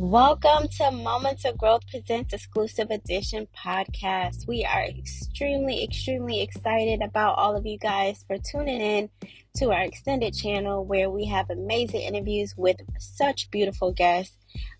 Welcome 0.00 0.68
to 0.76 0.92
Moments 0.92 1.44
of 1.44 1.58
Growth 1.58 1.82
Presents 1.90 2.32
Exclusive 2.32 2.88
Edition 2.88 3.48
podcast. 3.52 4.46
We 4.46 4.64
are 4.64 4.84
extremely, 4.84 5.82
extremely 5.82 6.40
excited 6.40 7.02
about 7.02 7.36
all 7.36 7.56
of 7.56 7.66
you 7.66 7.78
guys 7.78 8.24
for 8.28 8.36
tuning 8.38 8.80
in 8.80 9.10
to 9.56 9.72
our 9.72 9.82
extended 9.82 10.34
channel 10.34 10.84
where 10.84 11.10
we 11.10 11.24
have 11.24 11.50
amazing 11.50 12.02
interviews 12.02 12.54
with 12.56 12.76
such 13.00 13.50
beautiful 13.50 13.90
guests. 13.90 14.36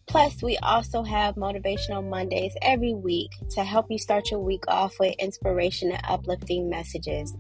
Plus, 0.07 0.41
we 0.41 0.57
also 0.59 1.03
have 1.03 1.35
motivational 1.35 2.09
Mondays 2.09 2.55
every 2.63 2.95
week 2.95 3.33
to 3.57 3.65
help 3.65 3.87
you 3.91 3.99
start 3.99 4.31
your 4.31 4.39
week 4.39 4.63
off 4.69 5.01
with 5.01 5.17
inspiration 5.19 5.91
and 5.91 6.01
uplifting 6.05 6.71
messages. 6.71 7.37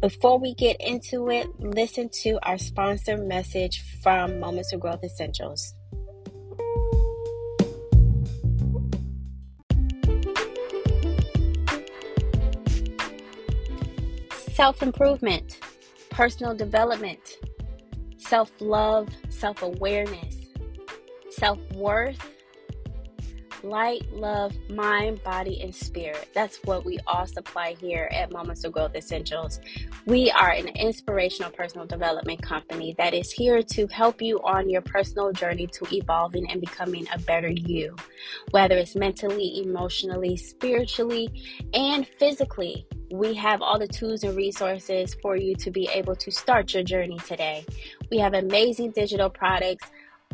Before 0.00 0.38
we 0.38 0.54
get 0.54 0.76
into 0.78 1.30
it, 1.30 1.48
listen 1.58 2.10
to 2.22 2.38
our 2.44 2.58
sponsor 2.58 3.16
message 3.18 3.82
from 4.04 4.38
Moments 4.38 4.72
of 4.72 4.78
Growth 4.78 5.02
Essentials. 5.02 5.74
Self 14.52 14.82
improvement, 14.82 15.58
personal 16.10 16.54
development, 16.54 17.38
self 18.18 18.50
love, 18.60 19.08
self 19.30 19.62
awareness, 19.62 20.36
self 21.30 21.58
worth, 21.72 22.18
light, 23.62 24.02
love, 24.12 24.52
mind, 24.68 25.22
body, 25.22 25.60
and 25.62 25.74
spirit. 25.74 26.28
That's 26.34 26.58
what 26.64 26.84
we 26.84 26.98
all 27.06 27.26
supply 27.26 27.74
here 27.80 28.10
at 28.12 28.32
Moments 28.32 28.64
of 28.64 28.72
Growth 28.72 28.94
Essentials. 28.94 29.60
We 30.04 30.30
are 30.32 30.50
an 30.50 30.68
inspirational 30.68 31.50
personal 31.50 31.86
development 31.86 32.42
company 32.42 32.94
that 32.98 33.14
is 33.14 33.30
here 33.30 33.62
to 33.62 33.86
help 33.86 34.20
you 34.20 34.40
on 34.42 34.68
your 34.68 34.82
personal 34.82 35.32
journey 35.32 35.66
to 35.68 35.86
evolving 35.94 36.50
and 36.50 36.60
becoming 36.60 37.06
a 37.14 37.18
better 37.20 37.50
you, 37.50 37.94
whether 38.50 38.76
it's 38.76 38.96
mentally, 38.96 39.62
emotionally, 39.62 40.36
spiritually, 40.36 41.30
and 41.72 42.06
physically. 42.18 42.86
We 43.12 43.34
have 43.34 43.60
all 43.60 43.78
the 43.78 43.86
tools 43.86 44.24
and 44.24 44.34
resources 44.34 45.14
for 45.20 45.36
you 45.36 45.54
to 45.56 45.70
be 45.70 45.86
able 45.92 46.16
to 46.16 46.30
start 46.30 46.72
your 46.72 46.82
journey 46.82 47.18
today. 47.18 47.66
We 48.10 48.16
have 48.18 48.32
amazing 48.32 48.92
digital 48.92 49.28
products 49.28 49.86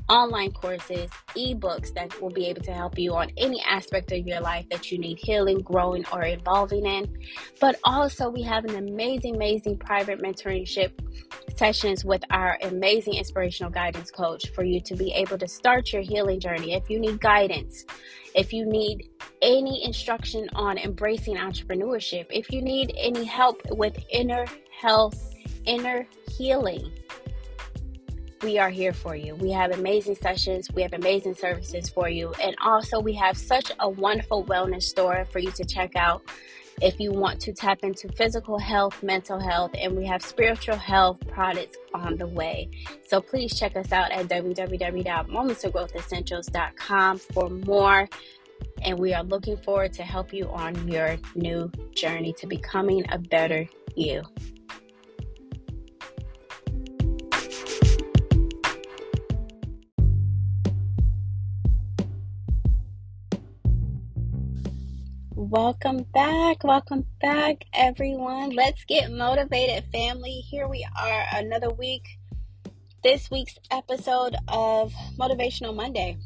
online 0.08 0.52
courses, 0.52 1.10
ebooks 1.36 1.92
that 1.94 2.20
will 2.20 2.30
be 2.30 2.46
able 2.46 2.62
to 2.62 2.72
help 2.72 2.98
you 2.98 3.14
on 3.14 3.30
any 3.36 3.62
aspect 3.62 4.10
of 4.12 4.26
your 4.26 4.40
life 4.40 4.66
that 4.70 4.90
you 4.90 4.98
need 4.98 5.18
healing, 5.18 5.60
growing, 5.60 6.04
or 6.12 6.24
evolving 6.24 6.86
in. 6.86 7.18
But 7.60 7.78
also, 7.84 8.30
we 8.30 8.42
have 8.42 8.64
an 8.64 8.76
amazing, 8.76 9.36
amazing 9.36 9.78
private 9.78 10.20
mentorship 10.20 10.92
sessions 11.56 12.04
with 12.04 12.22
our 12.30 12.58
amazing 12.62 13.14
inspirational 13.14 13.70
guidance 13.70 14.10
coach 14.10 14.48
for 14.54 14.64
you 14.64 14.80
to 14.82 14.96
be 14.96 15.12
able 15.12 15.38
to 15.38 15.48
start 15.48 15.92
your 15.92 16.02
healing 16.02 16.40
journey. 16.40 16.74
If 16.74 16.88
you 16.88 16.98
need 17.00 17.20
guidance, 17.20 17.84
if 18.34 18.52
you 18.52 18.64
need 18.66 19.08
any 19.42 19.84
instruction 19.84 20.48
on 20.54 20.78
embracing 20.78 21.36
entrepreneurship, 21.36 22.26
if 22.30 22.50
you 22.50 22.62
need 22.62 22.94
any 22.96 23.24
help 23.24 23.60
with 23.70 23.96
inner 24.10 24.46
health, 24.80 25.34
inner 25.64 26.06
healing, 26.36 26.92
we 28.42 28.58
are 28.58 28.70
here 28.70 28.92
for 28.92 29.16
you. 29.16 29.34
We 29.36 29.50
have 29.52 29.72
amazing 29.72 30.16
sessions, 30.16 30.68
we 30.72 30.82
have 30.82 30.92
amazing 30.92 31.34
services 31.34 31.88
for 31.88 32.08
you, 32.08 32.32
and 32.42 32.56
also 32.64 33.00
we 33.00 33.14
have 33.14 33.36
such 33.36 33.72
a 33.80 33.88
wonderful 33.88 34.44
wellness 34.44 34.84
store 34.84 35.26
for 35.30 35.38
you 35.38 35.50
to 35.52 35.64
check 35.64 35.96
out 35.96 36.22
if 36.80 37.00
you 37.00 37.10
want 37.12 37.40
to 37.40 37.52
tap 37.52 37.80
into 37.82 38.08
physical 38.12 38.56
health, 38.58 39.02
mental 39.02 39.40
health, 39.40 39.72
and 39.74 39.96
we 39.96 40.06
have 40.06 40.22
spiritual 40.22 40.76
health 40.76 41.18
products 41.26 41.76
on 41.92 42.16
the 42.16 42.26
way. 42.26 42.70
So 43.06 43.20
please 43.20 43.58
check 43.58 43.76
us 43.76 43.92
out 43.92 44.10
at 44.12 44.28
www.momentsofgrowthessentials.com 44.28 47.18
for 47.18 47.50
more. 47.50 48.08
And 48.82 48.98
we 48.98 49.14
are 49.14 49.22
looking 49.24 49.56
forward 49.56 49.92
to 49.94 50.04
help 50.04 50.32
you 50.32 50.48
on 50.50 50.86
your 50.88 51.16
new 51.34 51.72
journey 51.94 52.32
to 52.34 52.46
becoming 52.46 53.04
a 53.10 53.18
better 53.18 53.68
you. 53.96 54.22
Welcome 65.38 66.02
back. 66.12 66.64
Welcome 66.64 67.06
back, 67.20 67.64
everyone. 67.72 68.50
Let's 68.50 68.84
get 68.86 69.12
motivated, 69.12 69.84
family. 69.92 70.32
Here 70.32 70.66
we 70.66 70.84
are, 71.00 71.26
another 71.32 71.70
week. 71.70 72.18
This 73.04 73.30
week's 73.30 73.56
episode 73.70 74.34
of 74.48 74.92
Motivational 75.16 75.76
Monday. 75.76 76.16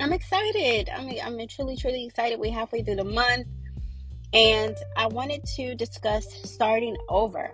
I'm 0.00 0.12
excited. 0.12 0.90
I 0.90 1.04
mean, 1.04 1.20
I'm 1.24 1.38
truly, 1.46 1.76
truly 1.76 2.04
excited. 2.04 2.40
We're 2.40 2.52
halfway 2.52 2.82
through 2.82 2.96
the 2.96 3.04
month, 3.04 3.46
and 4.32 4.76
I 4.96 5.06
wanted 5.06 5.44
to 5.54 5.76
discuss 5.76 6.26
starting 6.42 6.96
over. 7.08 7.52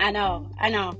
I 0.00 0.10
know, 0.10 0.50
I 0.58 0.70
know. 0.70 0.92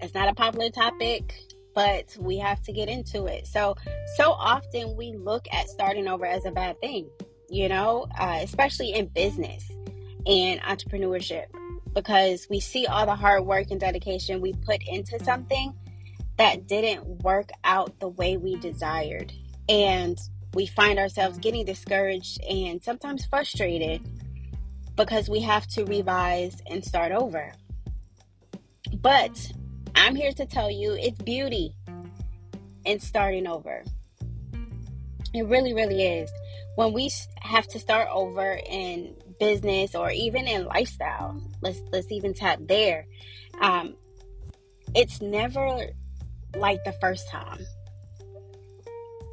It's 0.00 0.14
not 0.14 0.28
a 0.28 0.34
popular 0.34 0.70
topic 0.70 1.34
but 1.76 2.16
we 2.18 2.38
have 2.38 2.62
to 2.62 2.72
get 2.72 2.88
into 2.88 3.26
it. 3.26 3.46
So, 3.46 3.76
so 4.16 4.32
often 4.32 4.96
we 4.96 5.12
look 5.12 5.46
at 5.52 5.68
starting 5.68 6.08
over 6.08 6.24
as 6.24 6.46
a 6.46 6.50
bad 6.50 6.80
thing, 6.80 7.10
you 7.50 7.68
know, 7.68 8.06
uh, 8.18 8.38
especially 8.40 8.94
in 8.94 9.08
business 9.08 9.70
and 10.26 10.58
entrepreneurship, 10.62 11.44
because 11.92 12.46
we 12.48 12.60
see 12.60 12.86
all 12.86 13.04
the 13.04 13.14
hard 13.14 13.44
work 13.44 13.70
and 13.70 13.78
dedication 13.78 14.40
we 14.40 14.54
put 14.54 14.80
into 14.88 15.22
something 15.22 15.74
that 16.38 16.66
didn't 16.66 17.04
work 17.22 17.50
out 17.62 18.00
the 18.00 18.08
way 18.08 18.38
we 18.38 18.56
desired. 18.56 19.34
And 19.68 20.18
we 20.54 20.64
find 20.64 20.98
ourselves 20.98 21.36
getting 21.38 21.66
discouraged 21.66 22.42
and 22.42 22.82
sometimes 22.82 23.26
frustrated 23.26 24.00
because 24.96 25.28
we 25.28 25.40
have 25.42 25.66
to 25.68 25.84
revise 25.84 26.56
and 26.70 26.82
start 26.82 27.12
over. 27.12 27.52
But 28.94 29.52
I'm 30.06 30.14
here 30.14 30.30
to 30.34 30.46
tell 30.46 30.70
you 30.70 30.92
it's 30.92 31.20
beauty 31.20 31.74
in 32.84 33.00
starting 33.00 33.48
over. 33.48 33.82
It 35.34 35.46
really, 35.46 35.74
really 35.74 36.00
is. 36.00 36.30
When 36.76 36.92
we 36.92 37.10
have 37.40 37.66
to 37.66 37.80
start 37.80 38.06
over 38.12 38.56
in 38.68 39.16
business 39.40 39.96
or 39.96 40.12
even 40.12 40.46
in 40.46 40.66
lifestyle, 40.66 41.42
let's 41.60 41.80
let's 41.90 42.12
even 42.12 42.34
tap 42.34 42.60
there. 42.68 43.04
Um, 43.60 43.96
it's 44.94 45.20
never 45.20 45.88
like 46.54 46.84
the 46.84 46.92
first 47.00 47.28
time 47.28 47.66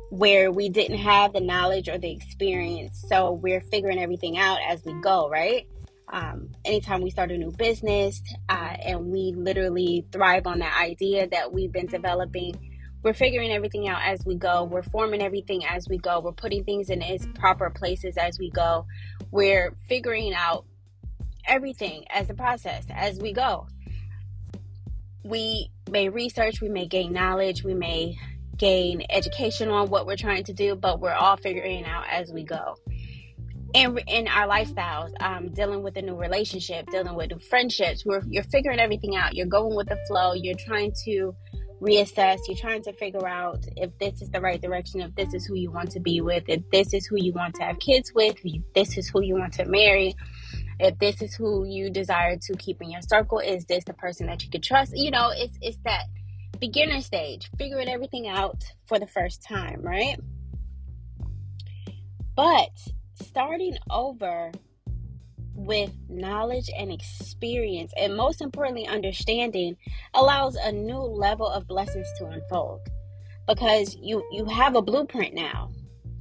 where 0.10 0.52
we 0.52 0.70
didn't 0.70 0.98
have 0.98 1.34
the 1.34 1.42
knowledge 1.42 1.88
or 1.88 2.00
the 2.00 2.10
experience, 2.10 3.06
so 3.08 3.34
we're 3.34 3.62
figuring 3.62 4.00
everything 4.00 4.40
out 4.40 4.58
as 4.68 4.84
we 4.84 4.94
go, 5.02 5.30
right? 5.30 5.68
Um, 6.10 6.50
anytime 6.66 7.02
we 7.02 7.10
start 7.10 7.32
a 7.32 7.38
new 7.38 7.52
business 7.52 8.22
uh, 8.50 8.76
and 8.80 9.08
we 9.08 9.34
literally 9.36 10.06
thrive 10.12 10.46
on 10.48 10.60
that 10.60 10.80
idea 10.80 11.28
that 11.28 11.52
we've 11.52 11.72
been 11.72 11.88
developing 11.88 12.70
we're 13.04 13.14
figuring 13.14 13.52
everything 13.52 13.90
out 13.90 14.00
as 14.02 14.26
we 14.26 14.36
go. 14.36 14.64
We're 14.64 14.82
forming 14.82 15.22
everything 15.22 15.66
as 15.66 15.90
we 15.90 15.98
go. 15.98 16.22
We're 16.22 16.32
putting 16.32 16.64
things 16.64 16.90
in 16.90 17.02
its 17.02 17.28
proper 17.36 17.70
places 17.70 18.16
as 18.16 18.40
we 18.40 18.50
go. 18.50 18.86
We're 19.30 19.76
figuring 19.90 20.34
out 20.34 20.64
everything 21.46 22.06
as 22.10 22.30
a 22.30 22.34
process 22.34 22.86
as 22.90 23.20
we 23.20 23.34
go. 23.34 23.68
We 25.26 25.70
may 25.90 26.10
research 26.10 26.62
we 26.62 26.70
may 26.70 26.88
gain 26.88 27.14
knowledge 27.14 27.64
we 27.64 27.74
may 27.74 28.18
gain 28.58 29.04
education 29.10 29.70
on 29.70 29.90
what 29.90 30.06
we're 30.06 30.16
trying 30.16 30.44
to 30.44 30.54
do 30.54 30.76
but 30.76 31.00
we're 31.00 31.14
all 31.14 31.38
figuring 31.38 31.86
out 31.86 32.06
as 32.10 32.32
we 32.32 32.44
go 32.44 32.76
in 33.74 33.98
in 34.08 34.28
our 34.28 34.48
lifestyles, 34.48 35.12
um, 35.20 35.50
dealing 35.50 35.84
with 35.84 35.98
a 35.98 36.02
new 36.02 36.16
relationship, 36.16 36.90
dealing 36.92 37.16
with 37.16 37.32
new 37.32 37.40
friendships. 37.40 38.06
We're, 38.06 38.22
you're 38.28 38.44
figuring 38.44 38.80
everything 38.80 39.16
out. 39.16 39.36
You're 39.36 39.48
going 39.48 39.76
with 39.76 39.90
the 39.90 39.98
flow. 40.08 40.34
You're 40.34 40.58
trying 40.58 40.94
to 41.06 41.36
reassess. 41.82 42.40
You're 42.48 42.58
trying 42.58 42.84
to 42.84 42.94
figure 42.94 43.28
out 43.28 43.66
if 43.76 43.98
this 44.00 44.22
is 44.22 44.30
the 44.30 44.40
right 44.40 44.62
direction, 44.62 45.02
if 45.02 45.16
this 45.16 45.34
is 45.34 45.46
who 45.46 45.56
you 45.56 45.72
want 45.72 45.92
to 45.92 46.00
be 46.00 46.22
with, 46.22 46.44
if 46.48 46.62
this 46.72 46.94
is 46.94 47.06
who 47.08 47.18
you 47.18 47.34
want 47.34 47.56
to 47.56 47.64
have 47.64 47.80
kids 47.80 48.12
with, 48.14 48.38
if 48.44 48.62
this 48.74 48.98
is 48.98 49.10
who 49.10 49.22
you 49.22 49.36
want 49.36 49.54
to 49.54 49.66
marry, 49.66 50.16
if 50.80 50.98
this 51.00 51.22
is 51.22 51.36
who 51.36 51.66
you 51.66 51.90
desire 51.90 52.38
to 52.38 52.54
keep 52.58 52.82
in 52.82 52.92
your 52.92 53.02
circle. 53.02 53.40
Is 53.40 53.66
this 53.66 53.84
the 53.86 53.94
person 53.94 54.28
that 54.28 54.44
you 54.44 54.50
can 54.50 54.62
trust? 54.62 54.94
You 54.96 55.12
know, 55.12 55.32
it's 55.36 55.58
it's 55.62 55.78
that 55.84 56.06
beginner 56.60 57.02
stage, 57.02 57.50
figuring 57.58 57.90
everything 57.90 58.28
out 58.28 58.64
for 58.88 59.00
the 59.00 59.08
first 59.08 59.44
time, 59.44 59.82
right? 59.82 60.18
But 62.36 62.72
starting 63.28 63.78
over 63.90 64.52
with 65.56 65.92
knowledge 66.10 66.70
and 66.78 66.92
experience, 66.92 67.94
and 67.98 68.16
most 68.18 68.42
importantly, 68.42 68.88
understanding, 68.88 69.78
allows 70.14 70.56
a 70.56 70.72
new 70.72 70.98
level 71.00 71.48
of 71.48 71.68
blessings 71.68 72.08
to 72.20 72.28
unfold 72.28 72.82
because 73.48 73.96
you 74.02 74.24
you 74.32 74.46
have 74.46 74.76
a 74.76 74.82
blueprint 74.82 75.34
now. 75.34 75.72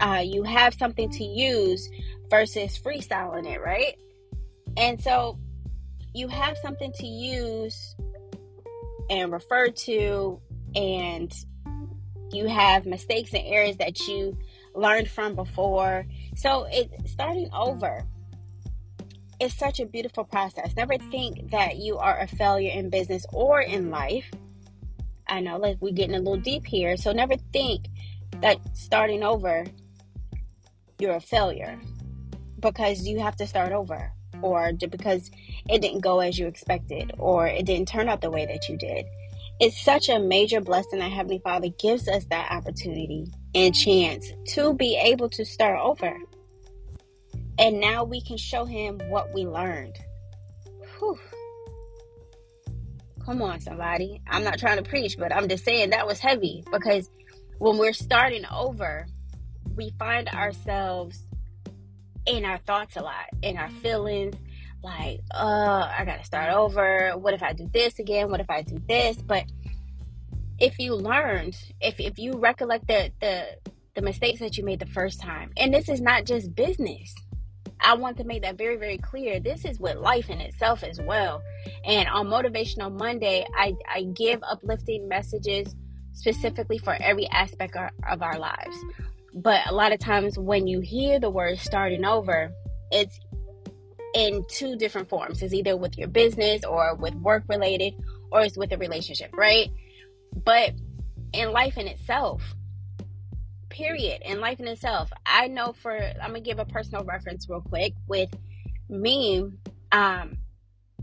Uh, 0.00 0.22
you 0.24 0.42
have 0.42 0.74
something 0.74 1.10
to 1.10 1.24
use 1.24 1.88
versus 2.30 2.78
freestyling 2.78 3.46
it, 3.46 3.60
right? 3.60 3.96
And 4.76 5.00
so 5.02 5.38
you 6.14 6.28
have 6.28 6.58
something 6.58 6.92
to 6.94 7.06
use 7.06 7.96
and 9.10 9.32
refer 9.32 9.68
to 9.68 10.40
and 10.74 11.32
You 12.32 12.48
have 12.48 12.86
mistakes 12.86 13.34
and 13.34 13.44
errors 13.46 13.76
that 13.78 14.08
you 14.08 14.38
learned 14.74 15.08
from 15.08 15.34
before. 15.34 16.06
So 16.34 16.66
it's 16.70 17.12
starting 17.12 17.50
over. 17.52 18.04
It's 19.40 19.54
such 19.54 19.80
a 19.80 19.86
beautiful 19.86 20.24
process. 20.24 20.74
Never 20.76 20.96
think 20.98 21.50
that 21.50 21.76
you 21.76 21.98
are 21.98 22.18
a 22.20 22.26
failure 22.26 22.70
in 22.72 22.90
business 22.90 23.26
or 23.32 23.60
in 23.60 23.90
life. 23.90 24.30
I 25.26 25.40
know 25.40 25.56
like 25.56 25.78
we're 25.80 25.92
getting 25.92 26.14
a 26.14 26.18
little 26.18 26.36
deep 26.36 26.66
here. 26.66 26.96
So 26.96 27.12
never 27.12 27.36
think 27.52 27.86
that 28.40 28.58
starting 28.76 29.22
over 29.22 29.64
you're 30.98 31.16
a 31.16 31.20
failure 31.20 31.78
because 32.60 33.06
you 33.06 33.18
have 33.18 33.36
to 33.36 33.46
start 33.46 33.72
over 33.72 34.12
or 34.40 34.72
because 34.72 35.30
it 35.68 35.82
didn't 35.82 36.00
go 36.00 36.20
as 36.20 36.38
you 36.38 36.46
expected 36.46 37.12
or 37.18 37.46
it 37.46 37.66
didn't 37.66 37.88
turn 37.88 38.08
out 38.08 38.20
the 38.20 38.30
way 38.30 38.46
that 38.46 38.68
you 38.68 38.76
did. 38.76 39.06
It's 39.60 39.80
such 39.80 40.08
a 40.08 40.18
major 40.18 40.60
blessing 40.60 41.00
that 41.00 41.10
Heavenly 41.10 41.40
Father 41.42 41.68
gives 41.78 42.08
us 42.08 42.24
that 42.26 42.50
opportunity 42.50 43.26
and 43.54 43.74
chance 43.74 44.32
to 44.48 44.74
be 44.74 44.96
able 44.96 45.28
to 45.30 45.44
start 45.44 45.78
over. 45.80 46.16
And 47.58 47.80
now 47.80 48.04
we 48.04 48.20
can 48.22 48.36
show 48.36 48.64
Him 48.64 49.00
what 49.08 49.32
we 49.34 49.46
learned. 49.46 49.96
Whew. 50.98 51.18
Come 53.24 53.42
on, 53.42 53.60
somebody. 53.60 54.20
I'm 54.28 54.42
not 54.42 54.58
trying 54.58 54.82
to 54.82 54.88
preach, 54.88 55.16
but 55.18 55.32
I'm 55.32 55.48
just 55.48 55.64
saying 55.64 55.90
that 55.90 56.06
was 56.06 56.18
heavy 56.18 56.64
because 56.72 57.08
when 57.58 57.78
we're 57.78 57.92
starting 57.92 58.44
over, 58.50 59.06
we 59.76 59.92
find 59.98 60.28
ourselves 60.28 61.24
in 62.26 62.44
our 62.44 62.58
thoughts 62.58 62.96
a 62.96 63.02
lot, 63.02 63.26
in 63.42 63.56
our 63.56 63.70
feelings, 63.70 64.34
like, 64.82 65.20
uh, 65.32 65.88
I 65.96 66.04
gotta 66.04 66.24
start 66.24 66.52
over. 66.52 67.12
What 67.16 67.34
if 67.34 67.42
I 67.42 67.52
do 67.52 67.68
this 67.72 67.98
again? 67.98 68.30
What 68.30 68.40
if 68.40 68.50
I 68.50 68.62
do 68.62 68.80
this? 68.88 69.16
But 69.16 69.44
if 70.62 70.78
you 70.78 70.94
learned, 70.94 71.56
if 71.80 71.98
if 71.98 72.18
you 72.18 72.34
recollect 72.38 72.86
the 72.86 73.10
the 73.20 73.56
the 73.94 74.00
mistakes 74.00 74.40
that 74.40 74.56
you 74.56 74.64
made 74.64 74.78
the 74.78 74.86
first 74.86 75.20
time, 75.20 75.50
and 75.58 75.74
this 75.74 75.88
is 75.88 76.00
not 76.00 76.24
just 76.24 76.54
business. 76.54 77.14
I 77.84 77.94
want 77.94 78.16
to 78.18 78.24
make 78.24 78.42
that 78.42 78.56
very, 78.56 78.76
very 78.76 78.96
clear. 78.96 79.40
This 79.40 79.64
is 79.64 79.80
with 79.80 79.96
life 79.96 80.30
in 80.30 80.40
itself 80.40 80.84
as 80.84 81.00
well. 81.00 81.42
And 81.84 82.08
on 82.08 82.28
Motivational 82.28 82.96
Monday, 82.96 83.44
I, 83.58 83.74
I 83.92 84.04
give 84.04 84.40
uplifting 84.48 85.08
messages 85.08 85.74
specifically 86.12 86.78
for 86.78 86.94
every 87.02 87.28
aspect 87.30 87.74
of 88.08 88.22
our 88.22 88.38
lives. 88.38 88.76
But 89.34 89.66
a 89.66 89.74
lot 89.74 89.90
of 89.90 89.98
times 89.98 90.38
when 90.38 90.68
you 90.68 90.78
hear 90.78 91.18
the 91.18 91.28
word 91.28 91.58
starting 91.58 92.04
over, 92.04 92.52
it's 92.92 93.18
in 94.14 94.44
two 94.48 94.76
different 94.76 95.08
forms. 95.08 95.42
It's 95.42 95.52
either 95.52 95.76
with 95.76 95.98
your 95.98 96.08
business 96.08 96.62
or 96.64 96.94
with 96.94 97.14
work 97.16 97.42
related 97.48 97.94
or 98.30 98.42
it's 98.42 98.56
with 98.56 98.70
a 98.70 98.78
relationship, 98.78 99.34
right? 99.36 99.70
But 100.44 100.74
in 101.32 101.52
life 101.52 101.78
in 101.78 101.86
itself, 101.86 102.42
period, 103.68 104.22
in 104.24 104.40
life 104.40 104.60
in 104.60 104.68
itself, 104.68 105.10
I 105.24 105.48
know 105.48 105.72
for 105.72 105.96
I'm 105.96 106.28
gonna 106.28 106.40
give 106.40 106.58
a 106.58 106.64
personal 106.64 107.04
reference 107.04 107.48
real 107.48 107.62
quick 107.62 107.94
with 108.06 108.30
me, 108.88 109.50
um, 109.90 110.36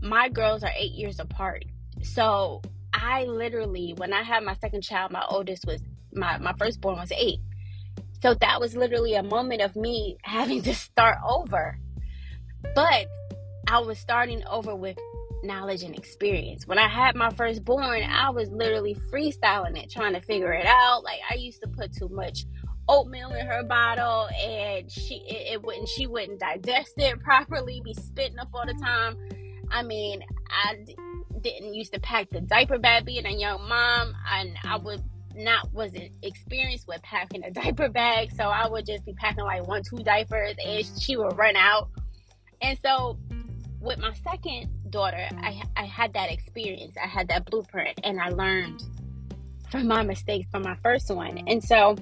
my 0.00 0.28
girls 0.28 0.62
are 0.62 0.72
eight 0.76 0.92
years 0.92 1.20
apart. 1.20 1.64
So 2.02 2.62
I 2.92 3.24
literally 3.24 3.94
when 3.96 4.12
I 4.12 4.22
had 4.22 4.44
my 4.44 4.54
second 4.54 4.82
child, 4.82 5.12
my 5.12 5.24
oldest 5.28 5.66
was 5.66 5.82
my, 6.12 6.38
my 6.38 6.54
firstborn 6.58 6.98
was 6.98 7.12
eight. 7.12 7.40
So 8.22 8.34
that 8.34 8.60
was 8.60 8.76
literally 8.76 9.14
a 9.14 9.22
moment 9.22 9.62
of 9.62 9.76
me 9.76 10.18
having 10.22 10.62
to 10.62 10.74
start 10.74 11.18
over. 11.26 11.78
But 12.74 13.06
I 13.66 13.78
was 13.78 13.98
starting 13.98 14.44
over 14.46 14.74
with 14.74 14.98
knowledge 15.42 15.82
and 15.82 15.96
experience. 15.96 16.66
When 16.66 16.78
I 16.78 16.88
had 16.88 17.14
my 17.14 17.30
firstborn, 17.30 18.02
I 18.02 18.30
was 18.30 18.50
literally 18.50 18.94
freestyling 19.12 19.76
it, 19.82 19.90
trying 19.90 20.14
to 20.14 20.20
figure 20.20 20.52
it 20.52 20.66
out. 20.66 21.02
Like 21.04 21.20
I 21.30 21.34
used 21.34 21.62
to 21.62 21.68
put 21.68 21.92
too 21.92 22.08
much 22.08 22.44
oatmeal 22.88 23.30
in 23.30 23.46
her 23.46 23.62
bottle 23.62 24.28
and 24.42 24.90
she 24.90 25.22
it, 25.28 25.52
it 25.52 25.62
wouldn't 25.62 25.88
she 25.88 26.06
wouldn't 26.06 26.40
digest 26.40 26.94
it 26.96 27.20
properly, 27.20 27.80
be 27.84 27.94
spitting 27.94 28.38
up 28.38 28.48
all 28.52 28.66
the 28.66 28.74
time. 28.74 29.16
I 29.70 29.82
mean, 29.82 30.22
I 30.50 30.76
d- 30.84 30.96
didn't 31.40 31.74
used 31.74 31.92
to 31.94 32.00
pack 32.00 32.30
the 32.30 32.40
diaper 32.40 32.78
bag 32.78 33.04
being 33.04 33.26
a 33.26 33.30
young 33.30 33.68
mom 33.68 34.14
and 34.32 34.56
I 34.64 34.76
would 34.76 35.02
not 35.36 35.72
wasn't 35.72 36.10
experienced 36.22 36.88
with 36.88 37.02
packing 37.02 37.44
a 37.44 37.50
diaper 37.50 37.88
bag, 37.88 38.32
so 38.36 38.44
I 38.44 38.68
would 38.68 38.86
just 38.86 39.04
be 39.04 39.12
packing 39.14 39.44
like 39.44 39.66
one, 39.66 39.82
two 39.88 40.02
diapers, 40.02 40.54
and 40.64 40.84
she 41.00 41.16
would 41.16 41.36
run 41.36 41.56
out. 41.56 41.88
And 42.62 42.78
so, 42.84 43.18
with 43.80 43.98
my 43.98 44.12
second 44.14 44.70
daughter, 44.90 45.28
I 45.42 45.62
I 45.76 45.84
had 45.84 46.12
that 46.14 46.30
experience, 46.30 46.96
I 47.02 47.06
had 47.06 47.28
that 47.28 47.46
blueprint, 47.46 48.00
and 48.04 48.20
I 48.20 48.28
learned 48.28 48.82
from 49.70 49.86
my 49.86 50.02
mistakes 50.02 50.48
from 50.50 50.62
my 50.62 50.76
first 50.82 51.10
one. 51.10 51.38
And 51.46 51.62
so, 51.62 51.96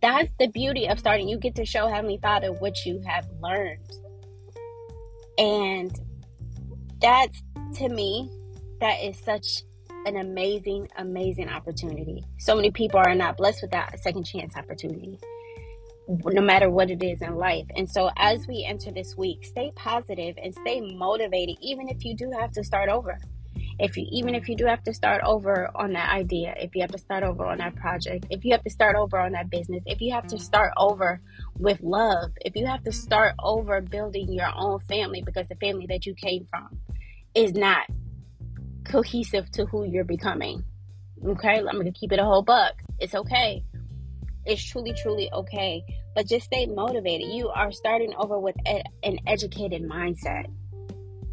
that's 0.00 0.32
the 0.38 0.48
beauty 0.48 0.88
of 0.88 0.98
starting. 0.98 1.28
You 1.28 1.38
get 1.38 1.54
to 1.56 1.64
show 1.64 1.88
Heavenly 1.88 2.18
Father 2.22 2.52
what 2.52 2.84
you 2.86 3.02
have 3.06 3.28
learned, 3.40 3.90
and 5.38 5.92
that's 7.00 7.42
to 7.74 7.88
me, 7.88 8.30
that 8.80 9.02
is 9.02 9.18
such 9.18 9.62
an 10.06 10.16
amazing, 10.16 10.88
amazing 10.96 11.48
opportunity. 11.48 12.24
So 12.38 12.54
many 12.54 12.70
people 12.70 12.98
are 12.98 13.14
not 13.14 13.36
blessed 13.36 13.62
with 13.62 13.70
that 13.70 13.98
second 14.00 14.24
chance 14.24 14.56
opportunity, 14.56 15.18
no 16.08 16.42
matter 16.42 16.70
what 16.70 16.90
it 16.90 17.02
is 17.02 17.22
in 17.22 17.36
life. 17.36 17.66
And 17.76 17.88
so, 17.90 18.10
as 18.16 18.46
we 18.46 18.66
enter 18.68 18.90
this 18.90 19.16
week, 19.16 19.44
stay 19.44 19.72
positive 19.74 20.36
and 20.42 20.54
stay 20.54 20.80
motivated, 20.80 21.56
even 21.60 21.88
if 21.88 22.04
you 22.04 22.16
do 22.16 22.30
have 22.38 22.52
to 22.52 22.64
start 22.64 22.88
over. 22.88 23.18
If 23.78 23.96
you, 23.96 24.06
even 24.10 24.34
if 24.34 24.48
you 24.48 24.56
do 24.56 24.66
have 24.66 24.82
to 24.84 24.94
start 24.94 25.22
over 25.24 25.70
on 25.74 25.92
that 25.94 26.10
idea, 26.10 26.54
if 26.58 26.74
you 26.74 26.82
have 26.82 26.92
to 26.92 26.98
start 26.98 27.22
over 27.22 27.46
on 27.46 27.58
that 27.58 27.74
project, 27.74 28.26
if 28.30 28.44
you 28.44 28.52
have 28.52 28.62
to 28.64 28.70
start 28.70 28.96
over 28.96 29.18
on 29.18 29.32
that 29.32 29.50
business, 29.50 29.82
if 29.86 30.00
you 30.00 30.12
have 30.12 30.26
to 30.28 30.38
start 30.38 30.72
over 30.76 31.20
with 31.58 31.80
love, 31.82 32.32
if 32.42 32.54
you 32.54 32.66
have 32.66 32.82
to 32.84 32.92
start 32.92 33.34
over 33.42 33.80
building 33.80 34.32
your 34.32 34.50
own 34.54 34.80
family 34.80 35.22
because 35.24 35.48
the 35.48 35.56
family 35.56 35.86
that 35.88 36.06
you 36.06 36.14
came 36.14 36.46
from 36.50 36.78
is 37.34 37.54
not 37.54 37.86
cohesive 38.84 39.50
to 39.52 39.64
who 39.66 39.84
you're 39.84 40.04
becoming. 40.04 40.64
Okay, 41.24 41.58
I'm 41.58 41.64
gonna 41.64 41.92
keep 41.92 42.12
it 42.12 42.18
a 42.18 42.24
whole 42.24 42.42
buck. 42.42 42.74
It's 42.98 43.14
okay. 43.14 43.64
It's 44.44 44.62
truly, 44.62 44.92
truly 44.92 45.30
okay. 45.32 45.84
But 46.14 46.26
just 46.26 46.46
stay 46.46 46.66
motivated. 46.66 47.32
You 47.32 47.48
are 47.48 47.72
starting 47.72 48.12
over 48.16 48.38
with 48.38 48.56
an 48.66 49.18
educated 49.26 49.82
mindset. 49.82 50.46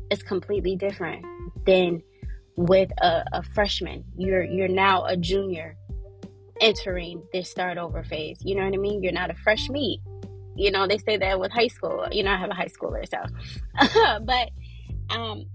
It's 0.09 0.23
completely 0.23 0.75
different 0.75 1.25
than 1.65 2.01
with 2.55 2.91
a, 3.01 3.23
a 3.33 3.43
freshman. 3.43 4.03
You're 4.17 4.43
you're 4.43 4.67
now 4.67 5.05
a 5.05 5.15
junior 5.15 5.77
entering 6.61 7.23
this 7.31 7.49
start 7.49 7.77
over 7.77 8.03
phase. 8.03 8.39
You 8.43 8.55
know 8.55 8.65
what 8.65 8.73
I 8.73 8.77
mean? 8.77 9.01
You're 9.01 9.13
not 9.13 9.31
a 9.31 9.35
fresh 9.35 9.69
meat. 9.69 10.01
You 10.55 10.71
know, 10.71 10.87
they 10.87 10.97
say 10.97 11.17
that 11.17 11.39
with 11.39 11.51
high 11.51 11.67
school. 11.67 12.07
You 12.11 12.23
know, 12.23 12.31
I 12.31 12.37
have 12.37 12.49
a 12.49 12.53
high 12.53 12.67
schooler, 12.67 13.07
so 13.07 14.19
but 14.25 14.49
um 15.09 15.45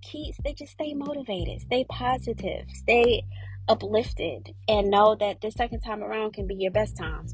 keep 0.00 0.34
they 0.44 0.52
just 0.52 0.72
stay 0.72 0.94
motivated, 0.94 1.60
stay 1.60 1.84
positive, 1.88 2.66
stay 2.72 3.24
uplifted, 3.68 4.54
and 4.68 4.90
know 4.90 5.14
that 5.16 5.40
this 5.40 5.54
second 5.54 5.80
time 5.80 6.02
around 6.02 6.32
can 6.32 6.46
be 6.46 6.54
your 6.54 6.70
best 6.70 6.96
time. 6.96 7.26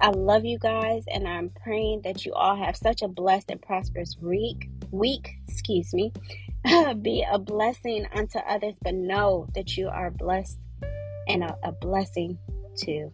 I 0.00 0.10
love 0.10 0.44
you 0.44 0.58
guys, 0.58 1.04
and 1.12 1.26
I'm 1.26 1.50
praying 1.62 2.02
that 2.04 2.24
you 2.24 2.32
all 2.32 2.56
have 2.56 2.76
such 2.76 3.02
a 3.02 3.08
blessed 3.08 3.50
and 3.50 3.60
prosperous 3.60 4.16
week. 4.20 4.70
Week, 4.90 5.36
excuse 5.48 5.92
me. 5.92 6.12
Uh, 6.64 6.92
be 6.92 7.24
a 7.30 7.38
blessing 7.38 8.04
unto 8.12 8.40
others, 8.40 8.74
but 8.82 8.92
know 8.92 9.46
that 9.54 9.76
you 9.76 9.88
are 9.88 10.10
blessed 10.10 10.58
and 11.28 11.44
a, 11.44 11.56
a 11.62 11.70
blessing 11.70 12.36
too. 12.76 13.12